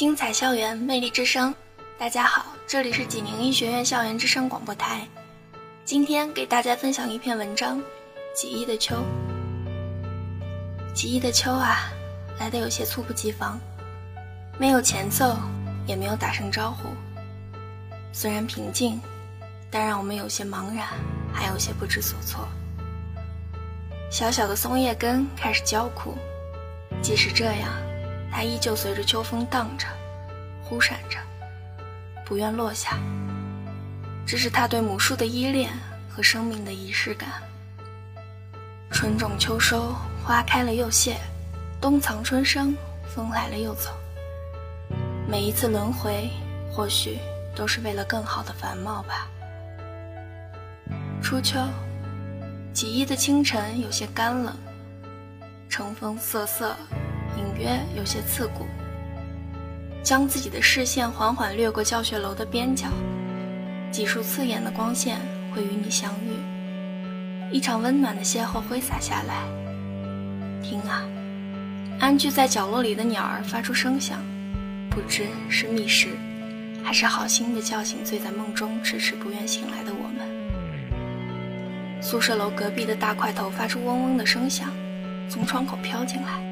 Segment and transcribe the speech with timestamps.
[0.00, 1.54] 精彩校园，魅力之声。
[1.98, 5.06] 大家好，这里是济宁医学院校园之声广播台。
[5.84, 7.76] 今天给大家分享一篇文章，
[8.34, 8.96] 《几亿的秋》。
[10.94, 11.92] 几亿的秋啊，
[12.38, 13.60] 来的有些猝不及防，
[14.58, 15.36] 没有前奏，
[15.86, 16.88] 也没有打声招呼。
[18.10, 18.98] 虽然平静，
[19.70, 20.86] 但让我们有些茫然，
[21.30, 22.48] 还有些不知所措。
[24.10, 26.16] 小小的松叶根开始焦枯，
[27.02, 27.70] 即使这样，
[28.30, 29.86] 它依旧随着秋风荡着，
[30.62, 31.18] 忽闪着，
[32.24, 32.98] 不愿落下。
[34.26, 35.70] 这是它对母树的依恋
[36.08, 37.28] 和生命的仪式感。
[38.92, 41.16] 春种秋收，花开了又谢，
[41.80, 42.74] 冬藏春生，
[43.14, 43.90] 风来了又走。
[45.28, 46.30] 每一次轮回，
[46.72, 47.18] 或许
[47.54, 49.28] 都是为了更好的繁茂吧。
[51.22, 51.58] 初秋，
[52.72, 54.56] 几亿的清晨有些干冷，
[55.68, 56.74] 晨风瑟瑟，
[57.36, 58.66] 隐约有些刺骨。
[60.02, 62.88] 将自己的视线缓缓掠过教学楼的边角，
[63.92, 65.20] 几束刺眼的光线
[65.54, 69.44] 会与你相遇，一场温暖的邂逅挥洒下来。
[70.62, 71.04] 听啊，
[72.00, 74.18] 安居在角落里的鸟儿发出声响，
[74.88, 76.08] 不知是觅食，
[76.82, 80.26] 还是好心的叫醒醉在梦中迟迟不愿醒来的我们。
[82.02, 84.70] 宿舍楼隔壁的大块头发出嗡嗡的声响，
[85.28, 86.49] 从窗口飘进来。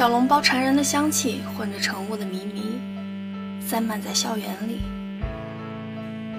[0.00, 2.80] 小笼包馋人的香气混着晨雾的迷迷，
[3.60, 4.80] 散漫在校园里。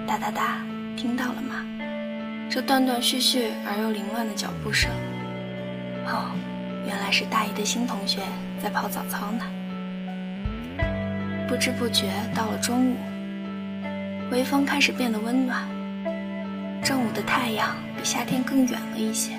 [0.08, 0.66] 哒哒哒，
[0.98, 1.64] 听到了吗？
[2.50, 4.89] 这断断续续而又凌乱的脚步声。
[6.08, 6.32] 哦，
[6.88, 8.22] 原来是大一的新同学
[8.64, 9.45] 在跑早操呢。
[11.48, 12.95] 不知不觉到了中午，
[14.32, 15.67] 微风开始变得温暖。
[16.84, 19.34] 正午的太阳比夏天更远了一些。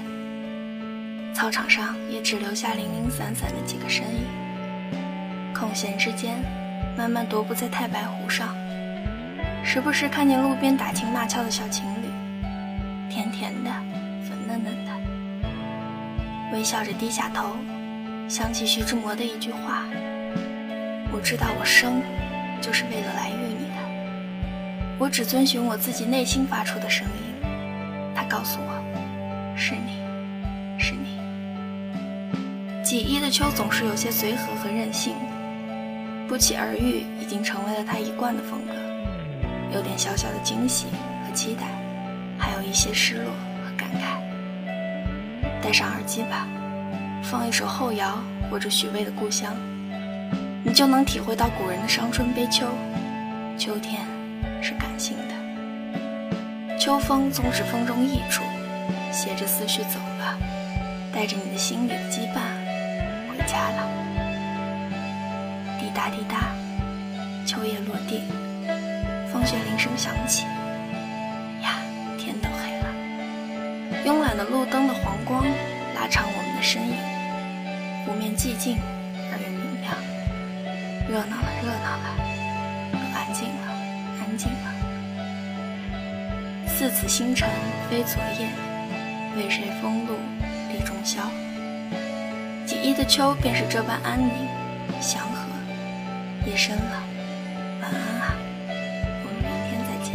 [1.43, 4.23] 操场上也只留下零零散散的几个身影，
[5.53, 6.41] 空闲之间，
[6.97, 8.55] 慢慢踱步在太白湖上，
[9.65, 12.07] 时不时看见路边打情骂俏的小情侣，
[13.11, 13.73] 甜甜的，
[14.23, 14.93] 粉嫩嫩的，
[16.53, 17.57] 微笑着低下头，
[18.29, 19.83] 想起徐志摩的一句话
[21.11, 22.01] ：“我知道我生，
[22.61, 27.49] 就是为了来遇你的，我只遵循我自己内心发出的声音。”
[28.15, 28.81] 他告诉我
[29.59, 30.02] ：“是你，是你。”
[32.93, 35.15] 几一的秋总是有些随和和任性，
[36.29, 38.75] 不期而遇已经成为了他一贯的风格，
[39.75, 40.89] 有点小小的惊喜
[41.25, 41.63] 和期待，
[42.37, 43.33] 还有一些失落
[43.65, 44.21] 和感慨。
[45.63, 46.47] 戴上耳机吧，
[47.23, 49.55] 放一首后摇或者许巍的《故乡》，
[50.63, 52.67] 你就能体会到古人的伤春悲秋。
[53.57, 54.03] 秋天
[54.61, 58.43] 是感性的，秋风总是风中一处，
[59.11, 60.37] 携着思绪走了，
[61.11, 62.42] 带着你的心里的羁绊。
[63.53, 63.85] 家了，
[65.79, 66.55] 滴答滴答，
[67.45, 68.23] 秋叶落地，
[69.31, 70.47] 风雪铃声响起，
[71.61, 71.77] 呀，
[72.19, 72.87] 天都黑了。
[74.07, 75.45] 慵懒的路灯的黄光
[75.95, 76.97] 拉长我们的身影，
[78.07, 78.79] 湖面寂静
[79.31, 79.95] 而又明亮，
[81.07, 82.17] 热闹了，热闹了，
[82.95, 83.69] 又安静了，
[84.19, 84.73] 安静了。
[86.67, 87.47] 似此星辰
[87.91, 88.49] 非昨夜，
[89.37, 90.17] 为谁风露
[90.73, 91.21] 立中宵？
[92.83, 94.31] 一的秋便是这般安宁、
[95.01, 95.43] 祥和。
[96.45, 97.03] 夜深了，
[97.81, 98.35] 晚安啊！
[99.23, 100.11] 我们明天再见。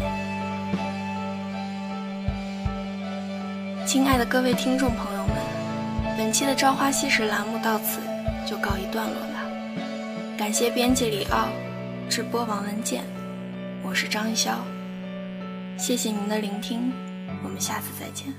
[3.88, 5.38] 亲爱的各位听众朋友们，
[6.18, 8.02] 本期的《朝花夕拾》栏目到此
[8.46, 9.40] 就告一段落了。
[10.38, 11.48] 感谢编辑李奥，
[12.10, 13.06] 直播王文健，
[13.82, 14.50] 我是张一潇。
[15.78, 16.92] 谢谢您的聆听，
[17.42, 18.34] 我们下次再见。